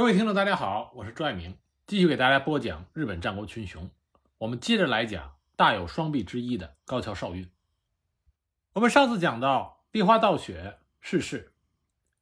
[0.00, 3.90] 各位听众，大家好，我是朱爱明，继续给大家播讲日本战国群雄。
[4.38, 7.46] 我们接着来讲大有双臂之一的高桥少运。
[8.72, 11.52] 我们上次讲到立花道雪逝世，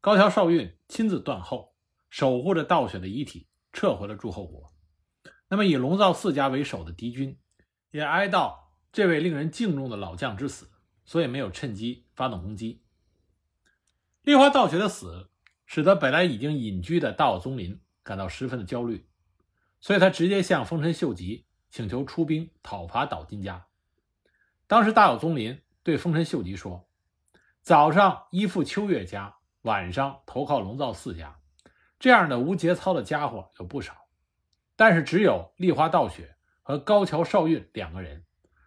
[0.01, 1.73] 高桥少运亲自断后，
[2.11, 4.73] 守护着道雪的遗体撤回了诸侯国。
[5.47, 7.39] 那么以龙造四家为首的敌军
[7.93, 8.57] 也哀悼
[8.91, 10.69] 这位令人敬重的老将之死，
[11.05, 12.83] 所以没有趁机发动攻击。
[14.23, 15.31] 立花道雪的死。
[15.71, 19.07] 使得本来已经隐居的大友宗麟感到十分的焦虑，
[19.81, 23.67] 所以他直接向丰臣秀吉请求出兵讨伐岛津家。
[24.67, 26.89] 当时大友宗麟对丰臣秀吉说
[27.61, 31.39] ：“早上依附秋月家，晚上投靠龙造寺家，
[31.99, 33.95] 这样的无节操的家伙有不少，
[34.75, 38.25] 但是只有立花道雪和高桥少运两个人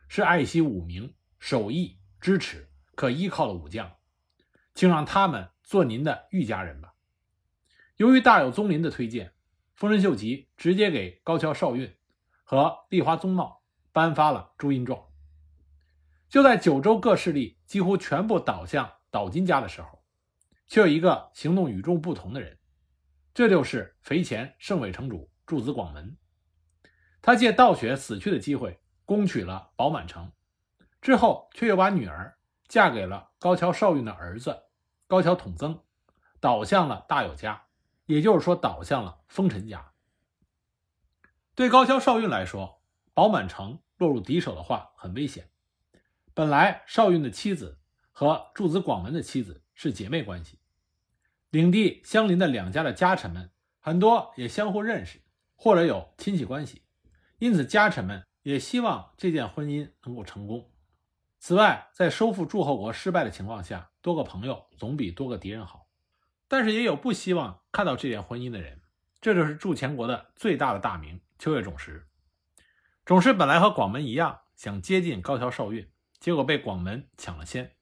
[0.08, 3.92] 是爱惜武名、守义、支持、可依靠的武将，
[4.76, 6.90] 请让他们做您的御家人吧。”
[8.02, 9.32] 由于大有宗麟的推荐，
[9.76, 11.96] 丰臣秀吉直接给高桥少运
[12.44, 15.00] 和立花宗茂颁发了朱印状。
[16.28, 20.04] 就在九州各势力几乎全部倒向岛津家的时候，
[20.66, 22.58] 却有一个行动与众不同的人，
[23.36, 26.18] 这就是肥前盛尾城主柱子广门。
[27.22, 30.32] 他借道雪死去的机会攻取了宝满城，
[31.02, 32.36] 之后却又把女儿
[32.68, 34.60] 嫁给了高桥少运的儿子
[35.06, 35.80] 高桥统增，
[36.40, 37.62] 倒向了大有家。
[38.06, 39.92] 也就是说，倒向了丰臣家。
[41.56, 42.82] 对高桥少运来说，
[43.14, 45.50] 宝满城落入敌手的话很危险。
[46.34, 47.80] 本来少运的妻子
[48.12, 50.60] 和柱子广门的妻子是姐妹关系，
[51.50, 55.22] 领地相邻的两家的家臣们很多也相互认识，
[55.56, 56.84] 或者有亲戚关系，
[57.40, 60.72] 因此家臣们也希望这件婚姻能够成功。
[61.40, 65.88] 此外，在收复诸侯国失败的情况下，多个朋友总比多个敌人好。
[66.52, 68.82] 但是也有不希望看到这件婚姻的人，
[69.22, 72.06] 这就是筑前国的最大的大名秋月种实。
[73.06, 77.78] 种实本来和广门一样，想接近高桥少运，结果被广门抢了先。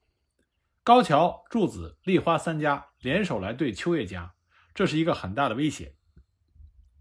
[0.84, 4.34] 高桥、柱子、立花三家联手来对秋月家，
[4.72, 5.96] 这是一个很大的威胁。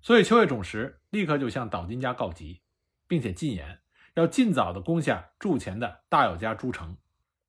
[0.02, 2.64] 所以秋月种实立刻就向岛津家告急，
[3.08, 3.80] 并且进言
[4.16, 6.98] 要尽早的攻下筑前的大友家诸城，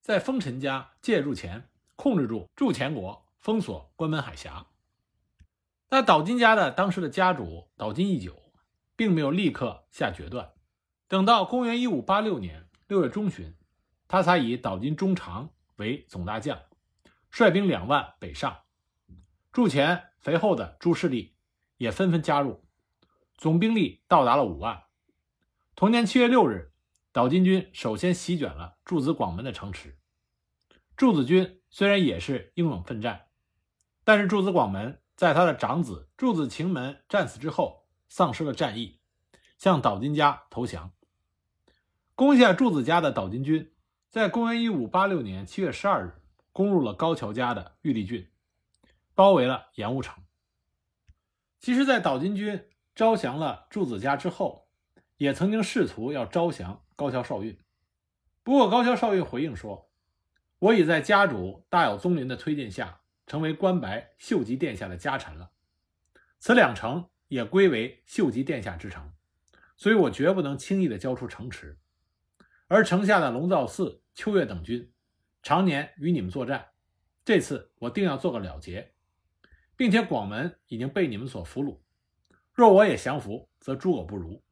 [0.03, 3.27] 在丰臣家介入前控制住筑前国。
[3.41, 4.67] 封锁关门海峡。
[5.89, 8.53] 那岛津家的当时的家主岛津义久，
[8.95, 10.53] 并没有立刻下决断。
[11.09, 13.57] 等到公元一五八六年六月中旬，
[14.07, 16.61] 他才以岛津中长为总大将，
[17.31, 18.59] 率兵两万北上。
[19.51, 21.35] 筑前肥厚的诸势力
[21.79, 22.65] 也纷纷加入，
[23.37, 24.85] 总兵力到达了五万。
[25.75, 26.73] 同年七月六日，
[27.11, 29.99] 岛津军首先席卷了筑子广门的城池。
[30.95, 33.29] 筑子军虽然也是英勇奋战。
[34.11, 38.99] 但是柱子广门在他的长子柱子晴门战死之后，丧失了战意，
[39.57, 40.91] 向岛津家投降。
[42.17, 43.73] 攻下柱子家的岛津军，
[44.09, 48.29] 在公元一五八六年七月十二日，攻入了高桥家的玉立郡，
[49.15, 50.25] 包围了盐务城。
[51.61, 52.65] 其实，在岛津军
[52.97, 54.67] 招降了柱子家之后，
[55.19, 57.57] 也曾经试图要招降高桥少运，
[58.43, 59.89] 不过高桥少运回应说
[60.59, 62.97] ：“我已在家主大有宗麟的推荐下。”
[63.31, 65.53] 成为关白秀吉殿下的家臣了，
[66.41, 69.13] 此两城也归为秀吉殿下之城，
[69.77, 71.79] 所以我绝不能轻易的交出城池。
[72.67, 74.93] 而城下的龙造寺、秋月等军，
[75.45, 76.71] 常年与你们作战，
[77.25, 78.95] 这次我定要做个了结，
[79.77, 81.79] 并且广门已经被你们所俘虏，
[82.53, 84.43] 若我也降服，则诸我不如，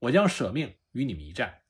[0.00, 1.60] 我将舍命与你们一战。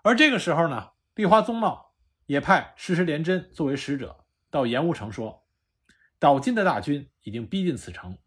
[0.00, 1.92] 而这个时候呢，立花宗茂
[2.24, 4.24] 也派石石连真作为使者。
[4.50, 5.46] 到岩屋城说，
[6.18, 8.18] 岛津的大军已经逼近此城，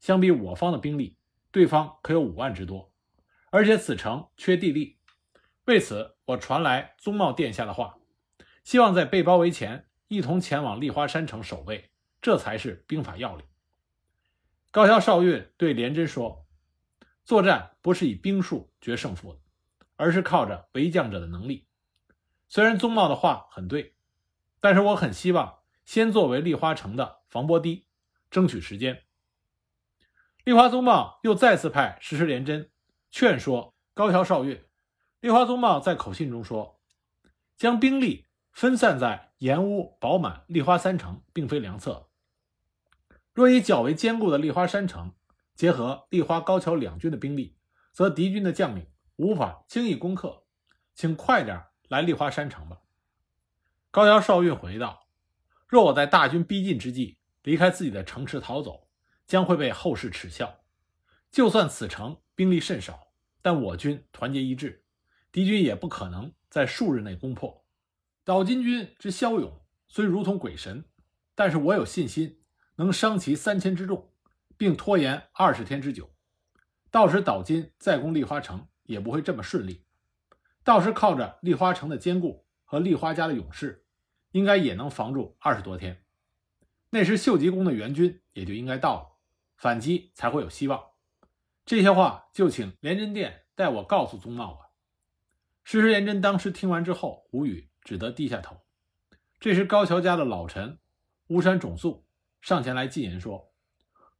[0.00, 1.16] 相比我方的兵力，
[1.50, 2.92] 对方可有五万之多，
[3.50, 4.98] 而且此城缺地利。
[5.66, 7.98] 为此，我传来宗茂殿下的话，
[8.64, 11.90] 希望在被包围前一同前往立花山城守卫，
[12.20, 13.46] 这才是兵法要领。
[14.70, 16.46] 高桥少运对廉贞说
[17.24, 19.40] ：“作战不是以兵数决胜负的，
[19.96, 21.66] 而是靠着为将者的能力。”
[22.48, 23.94] 虽然宗茂的话很对，
[24.60, 25.58] 但是我很希望。
[25.88, 27.86] 先作为立花城的防波堤，
[28.30, 29.04] 争取时间。
[30.44, 32.70] 立花宗茂又再次派石石连真
[33.10, 34.62] 劝说高桥少运。
[35.20, 36.78] 立花宗茂在口信中说
[37.56, 42.10] ：“将兵力分散在岩屋、宝满、立花三城，并非良策。
[43.32, 45.14] 若以较为坚固的立花山城
[45.54, 47.56] 结合立花、高桥两军的兵力，
[47.92, 48.86] 则敌军的将领
[49.16, 50.44] 无法轻易攻克。
[50.94, 52.76] 请快点来立花山城吧。”
[53.90, 55.07] 高桥少运回道。
[55.68, 58.88] 若我在大军逼近之际离开自己的城池逃走，
[59.26, 60.60] 将会被后世耻笑。
[61.30, 63.08] 就算此城兵力甚少，
[63.42, 64.82] 但我军团结一致，
[65.30, 67.66] 敌军也不可能在数日内攻破。
[68.24, 70.86] 岛津军之骁勇虽如同鬼神，
[71.34, 72.40] 但是我有信心
[72.76, 74.10] 能伤其三千之众，
[74.56, 76.10] 并拖延二十天之久。
[76.90, 79.84] 到时岛津再攻立花城也不会这么顺利。
[80.64, 83.84] 到时靠着立花城的坚固和立花家的勇士，
[84.30, 86.04] 应该也能防住二十多天。
[86.90, 89.16] 那时秀吉公的援军也就应该到了，
[89.56, 90.82] 反击才会有希望。
[91.64, 94.70] 这些话就请廉贞殿代我告诉宗茂吧。
[95.64, 98.62] 事实廉贞当时听完之后无语，只得低下头。
[99.38, 100.78] 这时高桥家的老臣
[101.28, 102.06] 乌山种宿
[102.40, 103.52] 上前来进言说：“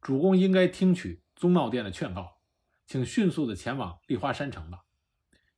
[0.01, 2.37] 主公应该听取宗茂殿的劝告，
[2.85, 4.85] 请迅速的前往立花山城吧。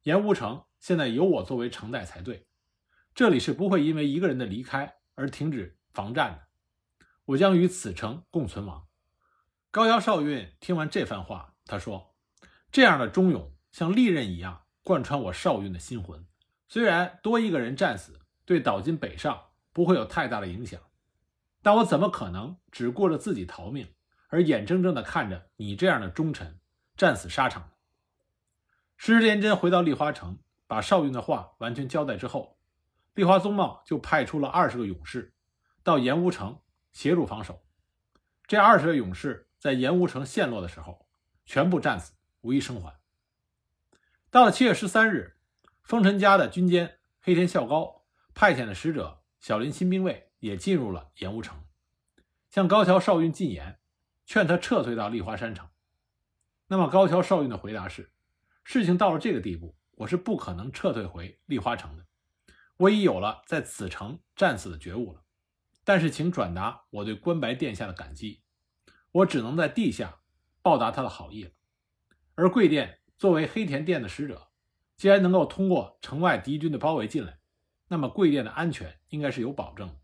[0.04, 2.48] 盐乌城。”现在由我作为城代才对，
[3.22, 6.48] 这里是不会因为一个人的离开而停止防战的。
[7.26, 8.88] 我将与此城共存亡。
[9.70, 12.16] 高桥少运听完这番话，他说
[12.74, 16.26] ：“这样的忠勇像利刃一样贯穿我少运的心魂。
[16.68, 20.82] 虽然多一个人战死对岛津北上不会有太大的影响，
[21.62, 23.94] 但我怎么可能只顾着自己逃命，
[24.30, 26.60] 而眼睁睁地看着你这样的忠臣
[26.98, 27.70] 战死沙场？”
[28.98, 30.40] 石连真回到立花城。
[30.66, 32.58] 把少运的话完全交代之后，
[33.14, 35.34] 立花宗茂就派出了二十个勇士
[35.84, 36.60] 到盐屋城
[36.92, 37.62] 协助防守。
[38.48, 41.08] 这二十个勇士在盐屋城陷落的时候，
[41.46, 43.00] 全部战死，无一生还。
[44.30, 45.38] 到了七月十三日，
[45.84, 51.64] 丰臣家的军监黑田孝高派遣的使者小林新兵卫也进入了盐屋城，
[52.50, 53.80] 向高桥少运进言，
[54.26, 55.68] 劝他撤退到立花山城。
[56.68, 58.12] 那么高桥少运的回答是：
[58.64, 59.76] 事情到了这个地步。
[59.96, 62.04] 我是不可能撤退回立花城的，
[62.82, 65.22] 我已有了在此城战死的觉悟了。
[65.84, 68.42] 但是，请转达我对关白殿下的感激，
[69.12, 70.22] 我只能在地下
[70.64, 71.52] 报答他的好意了。
[72.34, 74.50] 而贵殿作为黑田殿的使者，
[74.98, 77.40] 既然能够通过城外敌军的包围进来，
[77.88, 79.96] 那么贵殿的安全应该是有保证的。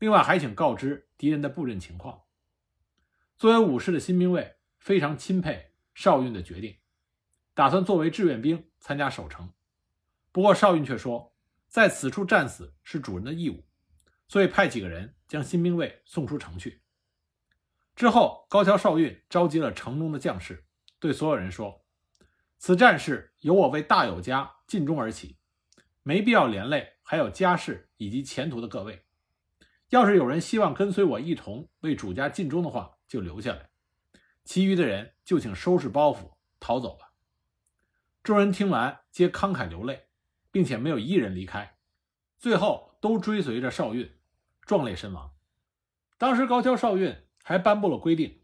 [0.00, 2.22] 另外，还请告知敌人的布阵情况。
[3.36, 6.78] 作为武士的新兵卫非常钦佩少运的决定。
[7.54, 9.52] 打算作为志愿兵参加守城，
[10.32, 11.31] 不过少运却说，
[11.72, 13.64] 在此处战死是主人的义务，
[14.28, 16.82] 所以派几个人将新兵卫送出城去。
[17.96, 20.66] 之后，高桥少运召集了城中的将士，
[20.98, 21.82] 对所有人说
[22.60, 25.38] ：“此战事由我为大友家尽忠而起，
[26.02, 29.06] 没必要连累还有家世以及前途的各位。
[29.88, 33.70] 要是有人希望跟随我一同为主家尽忠的话，就留下来；
[34.44, 37.14] 其余的人就请收拾包袱逃走吧。”
[38.22, 40.08] 众人听完，皆慷慨流泪，
[40.52, 41.76] 并且没有一人离开，
[42.38, 44.12] 最后都追随着少运，
[44.60, 45.34] 壮烈身亡。
[46.18, 48.40] 当时高桥少运还颁布了规定：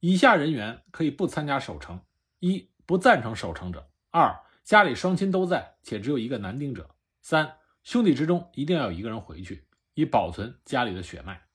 [0.00, 2.00] 以下人员可以不参加守城：
[2.40, 3.80] 一、不赞成守城者；
[4.10, 6.84] 二、家里双亲都在且只有一个男丁者；
[7.20, 11.46] 三、兄弟之中一定要有一个人回去，以保存家里的血脉。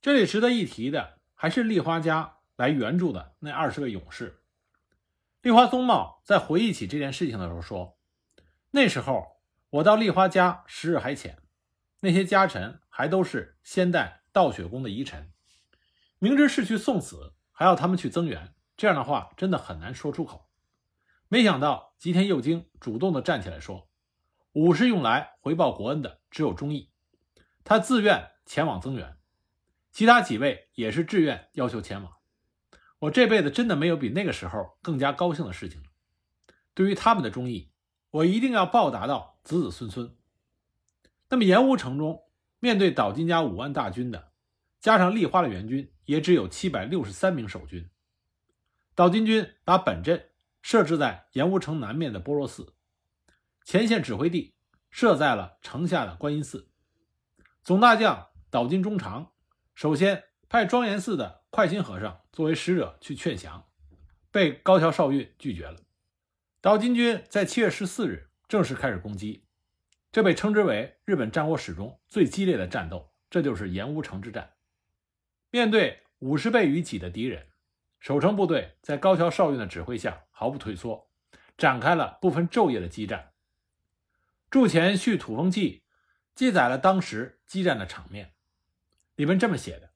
[0.00, 4.42] 这里值得一提的，还是立花家来援助的那二十个勇士。
[5.40, 7.98] 立花宗茂在回忆起这件事情的时候说
[8.72, 9.40] ：“那时候
[9.70, 11.38] 我到立花家时日还浅，
[12.00, 15.30] 那些家臣还都是先代道雪宫的遗臣，
[16.18, 20.48] 明知是去送死，还要他们去增援，这样的话真的很难说出口。
[21.28, 23.88] 没想到吉田佑京主动的站起来说，
[24.52, 26.90] 武士用来回报国恩的只有忠义，
[27.64, 29.16] 他自愿前往增援，
[29.90, 32.12] 其他几位也是志愿要求前往。”
[33.00, 35.88] 我这辈子真的没有比那个时候更加高兴的事情了。
[36.72, 37.71] 对于他们的忠义，
[38.12, 40.16] 我一定要报答到子子孙孙。
[41.28, 42.22] 那么盐乌城中，
[42.60, 44.30] 面对岛津家五万大军的，
[44.78, 47.90] 加上立花的援军，也只有七百六十三名守军。
[48.94, 50.30] 岛津军把本阵
[50.62, 52.72] 设置在盐乌城南面的般若寺，
[53.64, 54.54] 前线指挥地
[54.90, 56.70] 设在了城下的观音寺。
[57.64, 59.32] 总大将岛津忠长
[59.74, 61.42] 首先派庄严寺的。
[61.52, 63.66] 快心和尚作为使者去劝降，
[64.30, 65.76] 被高桥少运拒绝了。
[66.62, 69.44] 岛津军在七月十四日正式开始攻击，
[70.12, 73.12] 这被称之为日本战国史中最激烈的战斗。
[73.28, 74.52] 这就是盐乌城之战。
[75.50, 77.48] 面对五十倍于己的敌人，
[77.98, 81.10] 守城部队在高桥少运的指挥下毫不退缩，
[81.58, 83.32] 展开了不分昼夜的激战。
[84.48, 85.82] 筑前续土风记
[86.32, 88.34] 记载了当时激战的场面，
[89.16, 89.90] 里面这么写的。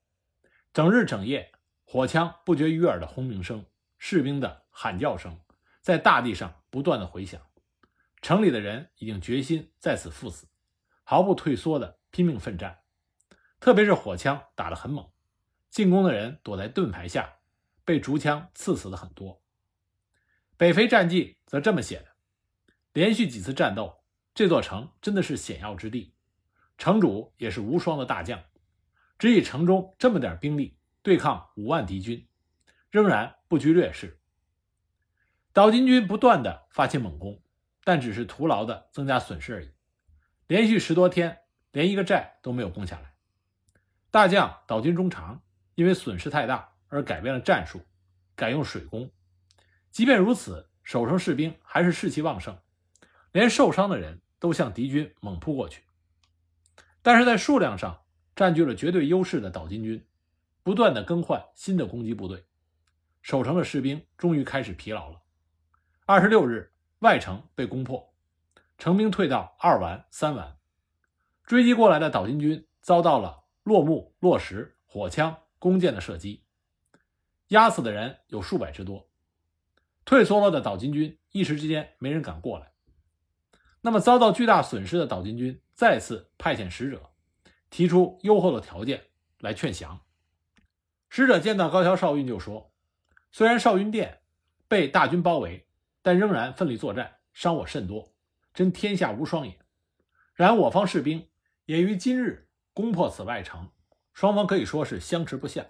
[0.73, 1.52] 整日整夜，
[1.85, 3.64] 火枪不绝于耳的轰鸣声，
[3.99, 5.38] 士兵的喊叫声，
[5.87, 7.40] 在大地上不断的回响。
[8.21, 10.49] 城里的人已经决心在此赴死，
[11.05, 12.81] 毫不退缩的拼命奋战。
[13.61, 15.09] 特别是火枪打得很猛，
[15.71, 17.37] 进攻的人躲在盾牌下，
[17.85, 19.40] 被竹枪刺死的很多。
[20.57, 22.07] 北非战记则这么写的：
[22.93, 24.02] 连续几次战斗，
[24.35, 26.16] 这座城真的是险要之地，
[26.78, 28.43] 城主也是无双的大将，
[29.21, 32.26] 只以城中这么点兵力对抗五万敌军，
[32.90, 34.19] 仍然不居劣势。
[35.56, 37.40] 岛津军不断的发起猛攻，
[37.82, 39.72] 但只是徒劳的增加损失而已。
[40.46, 41.38] 连续十多天，
[41.72, 43.14] 连一个寨都没有攻下来。
[44.10, 45.42] 大将岛津忠长
[45.75, 47.80] 因为损失太大而改变了战术，
[48.34, 49.10] 改用水攻。
[49.90, 52.58] 即便如此，守城士兵还是士气旺盛，
[53.32, 55.84] 连受伤的人都向敌军猛扑过去。
[57.00, 58.02] 但是在数量上
[58.34, 60.06] 占据了绝对优势的岛津军，
[60.62, 62.44] 不断的更换新的攻击部队，
[63.22, 65.22] 守城的士兵终于开始疲劳了。
[66.08, 68.14] 二十六日，外城被攻破，
[68.78, 70.56] 城兵退到二丸、三丸，
[71.42, 76.44] 追击过来的岛津军遭到了落木、落石、火枪、弓箭的射击，
[77.48, 79.10] 压死的人有数百之多。
[80.04, 82.70] 退缩了的岛津军一时之间没人敢过来。
[83.80, 87.10] 那么遭到巨大损失的岛津军再次派遣使者，
[87.68, 89.06] 提出优厚的条件
[89.40, 90.00] 来劝降。
[91.08, 92.70] 使者见到高桥少运就说
[93.32, 94.20] ：“虽然少运殿
[94.68, 95.65] 被大军包围，
[96.06, 98.14] 但仍然奋力作战，伤我甚多，
[98.54, 99.58] 真天下无双也。
[100.34, 101.28] 然我方士兵
[101.64, 103.72] 也于今日攻破此外城，
[104.12, 105.66] 双方可以说是相持不下，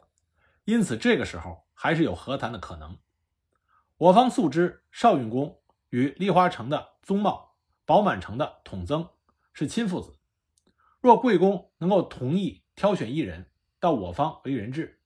[0.67, 2.99] 因此这个时候还是有和谈的可能。”
[3.97, 9.09] 我方素知少运公与立花城的宗茂、宝满城的统增
[9.55, 10.19] 是亲父子。
[11.01, 13.51] 若贵公能够同意挑选一人
[13.81, 15.01] 到我方为人质，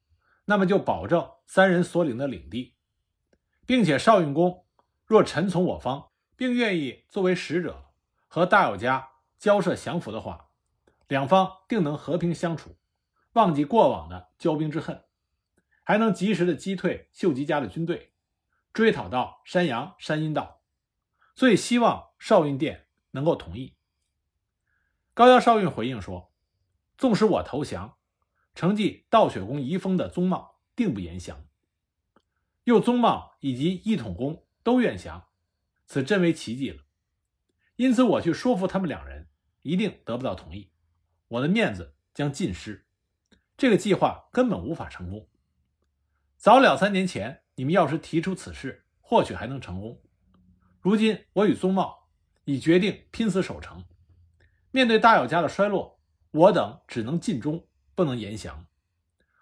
[0.47, 2.75] 那么就保证三人所领的领地，
[3.65, 4.67] 并且少运公
[5.11, 7.91] 若臣从我方，并愿意作为使者
[8.29, 10.51] 和大友家交涉降服的话，
[11.09, 12.77] 两方定能和平相处，
[13.33, 15.03] 忘记过往的交兵之恨，
[15.83, 18.13] 还能及时的击退秀吉家的军队。
[18.73, 20.61] 追讨到山阳、山阴道，
[21.35, 23.75] 所以希望少运殿能够同意。
[25.13, 26.33] 高桥少运回应说
[26.97, 27.97] ：“纵使我投降，
[28.55, 31.45] 承继道雪宫遗风的宗茂定不言降。
[32.63, 35.29] 又宗茂以及一统宫都愿降，
[35.87, 36.83] 此真为奇迹了。
[37.77, 39.29] 因此我去说服他们两人，
[39.63, 40.71] 一定得不到同意，
[41.29, 42.87] 我的面子将尽失。
[43.57, 45.29] 这个计划根本无法成功。
[46.37, 50.01] 早两三年前。”你们要是提出此事，或许还能成功。
[50.81, 52.09] 如今我与宗茂
[52.47, 53.85] 已决定拼死守城，
[54.71, 56.01] 面对大友家的衰落，
[56.31, 58.67] 我等只能尽忠，不能言降。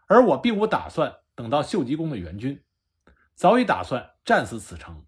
[0.08, 2.60] 而我并无打算等到秀吉公的援军，
[3.36, 5.06] 早已打算战死此城。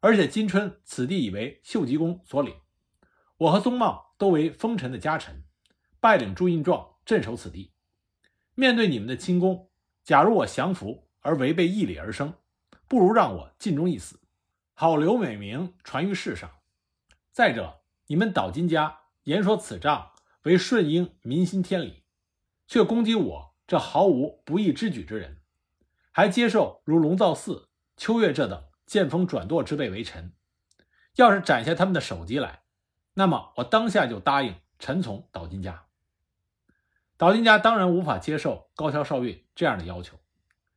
[0.00, 2.54] 而且今春此地已为秀吉公所领，
[3.36, 5.44] 我和宗茂都为丰臣的家臣，
[6.00, 7.72] 拜领朱印状镇守此地。
[8.54, 9.70] 面对你们的亲攻，
[10.04, 11.04] 假如我降服。
[11.20, 12.32] 而违背义理而生，
[12.86, 14.20] 不如让我尽忠一死，
[14.72, 16.50] 好留美名传于世上。
[17.32, 20.12] 再者，你们岛津家言说此仗
[20.44, 22.04] 为顺应民心天理，
[22.66, 25.42] 却攻击我这毫无不义之举之人，
[26.12, 30.32] 还接受如龙造寺、秋月这等见风转舵之辈为臣。
[31.16, 32.62] 要是斩下他们的首级来，
[33.14, 35.84] 那么我当下就答应臣从岛津家。
[37.18, 40.18] 岛津家当然无法接受高桥少运这样的要求。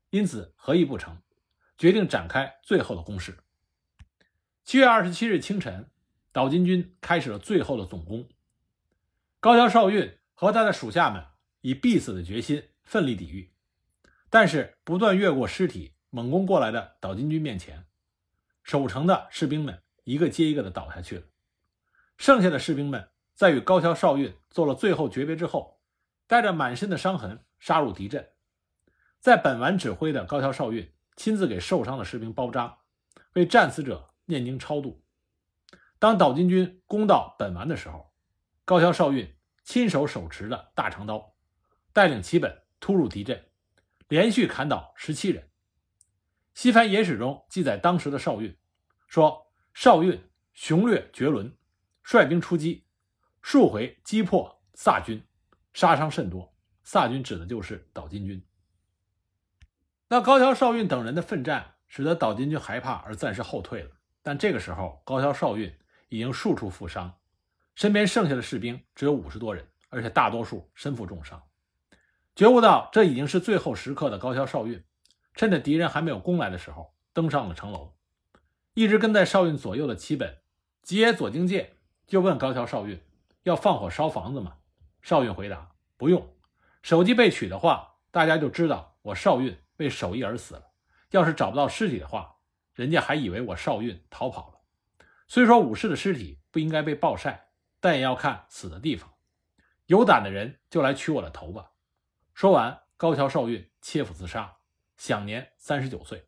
[0.10, 1.22] 因此，合议不成，
[1.78, 3.38] 决定展开最后的攻势。
[4.66, 5.90] 七月二十七日清晨，
[6.34, 8.28] 岛津军开始了最后的总攻。
[9.40, 11.24] 高桥少运和他的属下们
[11.62, 13.54] 以必死的决心奋力抵御，
[14.30, 17.86] 但是不断越过尸体猛攻过来的岛津军面前，
[18.64, 21.24] 守城的士兵们一个接一个的倒下去了。
[22.18, 25.82] 剩下的士兵们在与高桥少运做了最后诀别之后，
[26.28, 28.30] 带着满身的伤痕杀入敌阵。
[29.20, 32.80] 在本丸指挥的高桥少运亲自给受伤的士兵包扎，
[33.34, 35.04] 为战死者念经超度。
[36.00, 38.12] 当岛津军攻到本丸的时候，
[38.66, 41.36] 高桥少运亲手手持的大长刀，
[41.94, 43.52] 带领齐本突入敌阵，
[44.08, 45.51] 连续砍倒十七人。
[46.54, 48.58] 西番野史中记载当时的少运
[49.08, 50.22] 说：“少运
[50.54, 51.56] 雄略绝伦，
[52.04, 52.86] 率兵出击，
[53.42, 55.24] 数回击破萨军，
[55.74, 56.54] 杀伤甚多。
[56.84, 58.46] 萨军指的就是岛津军。”
[60.10, 63.92] 那高桥少运等人的奋战，使得岛津军害怕而暂时后退了。
[64.22, 65.74] 但这个时候，高桥少运
[66.10, 67.18] 已经数处负伤，
[67.76, 71.42] 身边剩下的士兵只有五十多人，而且大多数身负重伤。
[72.36, 74.84] 觉悟到这已经是最后时刻的高桥少运，
[75.34, 77.96] 趁着敌人还没有攻来的时候，登上了城楼。
[78.74, 80.40] 一直跟在少运左右的齐本
[80.82, 81.76] 吉野左京介
[82.08, 83.02] 就问高桥少运
[83.44, 84.58] ：“要放火烧房子吗？”
[85.02, 86.34] 少运回答：“不用。
[86.82, 90.72] 手机被取的话，大家就知道我少运为手艺而死了。
[91.12, 92.38] 要是找不到尸体的话，
[92.74, 94.60] 人家还以为我少运逃跑了。
[95.28, 99.14] 虽说武士的尸体不应该被暴晒，但也要看死的地方。
[99.88, 101.72] 有胆的人就来取我的头吧。
[102.34, 104.58] 说完，高桥少运切腹自杀，
[105.04, 106.28] 享年三十九岁。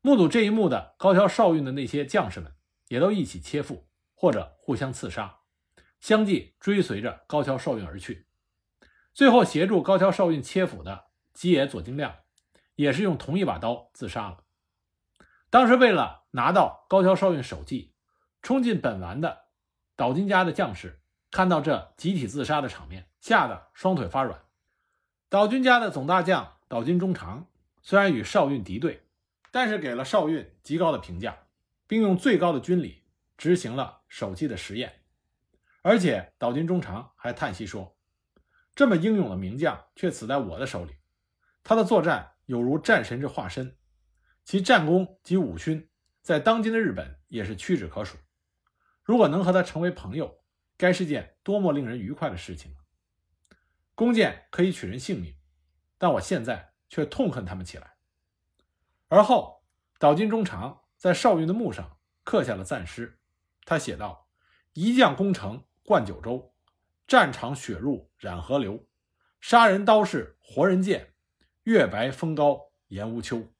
[0.00, 2.54] 目睹这一幕的高桥少运的那些将士们，
[2.86, 5.40] 也都一起切腹或者互相刺杀，
[6.00, 8.26] 相继追随着高桥少运而去。
[9.12, 12.20] 最后协助高桥少运切腹的吉野左京亮，
[12.74, 14.44] 也是用同一把刀自杀了。
[15.50, 17.92] 当时为了拿到高桥少运首级，
[18.40, 19.44] 冲进本丸的
[19.94, 24.40] 岛津家的将士看到这集体自杀的场面，吓得双腿发软。
[25.28, 27.46] 岛津家的总大将岛津中长
[27.88, 29.06] 虽然与少运敌对，
[29.50, 31.46] 但是给了少运极高的评价，
[31.86, 33.04] 并用最高的军礼
[33.38, 35.04] 执行了首级的实验。
[35.80, 37.96] 而且岛津忠长还叹息说。
[38.74, 40.96] 这么英勇的名将却死在我的手里，
[41.64, 43.74] 他的作战有如战神之化身，
[44.44, 45.88] 其战功及武勋
[46.20, 48.18] 在当今的日本也是屈指可数。
[49.02, 50.42] 如果能和他成为朋友，
[50.76, 52.76] 该是件多么令人愉快的事情！
[53.94, 55.34] 弓箭可以取人性命，
[55.96, 57.96] 但我现在却痛恨他们起来。
[59.08, 59.62] 而后，
[59.98, 63.18] 岛津忠长在少运的墓上刻下了赞诗，
[63.64, 64.28] 他写道
[64.74, 66.54] ：“一将功成冠九州。”
[67.08, 68.86] 战场血入染河流，
[69.40, 71.14] 杀人刀是活人剑，
[71.62, 73.50] 月白风高严无秋。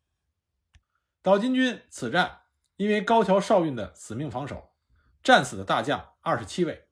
[1.23, 2.43] 岛津军此战
[2.77, 4.75] 因为高桥少运的死命防守，
[5.23, 6.89] 战死的大将二十七位，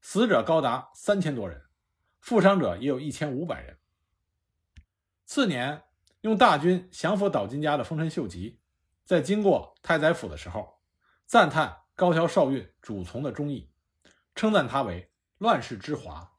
[0.00, 1.64] 死者高达三千多人，
[2.18, 3.78] 负伤者也有一千五百人。
[5.32, 5.84] 次年，
[6.22, 8.58] 用大军降服岛津家的丰臣秀吉，
[9.04, 10.80] 在经过太宰府的时候，
[11.24, 13.70] 赞叹高桥少运主从的忠义，
[14.34, 15.08] 称赞他为。
[15.38, 16.32] 乱世之华。